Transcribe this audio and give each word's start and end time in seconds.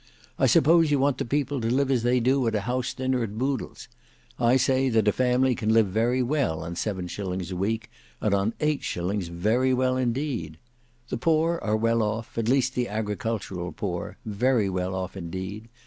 I 0.39 0.47
suppose 0.47 0.89
you 0.89 0.97
want 0.97 1.19
the 1.19 1.25
people 1.25 1.61
to 1.61 1.69
live 1.69 1.91
as 1.91 2.01
they 2.01 2.19
do 2.19 2.47
at 2.47 2.55
a 2.55 2.61
house 2.61 2.91
dinner 2.95 3.21
at 3.21 3.37
Boodle's. 3.37 3.87
I 4.39 4.57
say 4.57 4.89
that 4.89 5.07
a 5.07 5.11
family 5.11 5.53
can 5.53 5.71
live 5.71 5.89
very 5.89 6.23
well 6.23 6.61
on 6.63 6.75
seven 6.75 7.07
shillings 7.07 7.51
a 7.51 7.55
week, 7.55 7.91
and 8.19 8.33
on 8.33 8.55
eight 8.59 8.81
shillings 8.81 9.27
very 9.27 9.75
well 9.75 9.97
indeed. 9.97 10.57
The 11.09 11.17
poor 11.17 11.59
are 11.61 11.73
very 11.77 11.81
well 11.81 12.01
off, 12.01 12.35
at 12.35 12.49
least 12.49 12.73
the 12.73 12.87
agricultural 12.87 13.73
poor, 13.73 14.17
very 14.25 14.71
well 14.71 14.95
off 14.95 15.15
indeed. 15.15 15.69